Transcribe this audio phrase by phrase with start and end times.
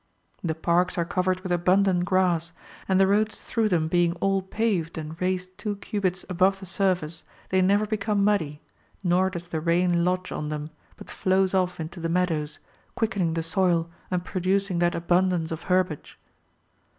[0.43, 2.53] [The parks are covered with abundant grass;
[2.87, 5.73] and the roads through them being all paved and raised Chap.
[5.75, 5.75] X.
[5.91, 8.23] THE PALACE OF THE GREAT KAAN 365 two cubits above the surface, they never become
[8.23, 8.61] muddy,
[9.03, 12.57] nor does the rain lodge on them, but flows off into the meadows,
[12.95, 16.17] quickening the soil and producing that abun dance of herbage.